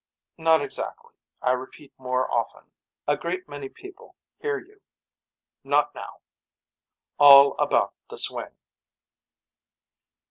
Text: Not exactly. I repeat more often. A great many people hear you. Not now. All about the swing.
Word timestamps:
Not 0.39 0.63
exactly. 0.63 1.13
I 1.43 1.51
repeat 1.51 1.93
more 1.99 2.27
often. 2.33 2.63
A 3.07 3.15
great 3.15 3.47
many 3.47 3.69
people 3.69 4.15
hear 4.39 4.57
you. 4.57 4.81
Not 5.63 5.93
now. 5.93 6.21
All 7.19 7.55
about 7.59 7.93
the 8.09 8.17
swing. 8.17 8.57